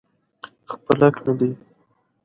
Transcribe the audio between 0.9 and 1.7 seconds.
حق مې دى.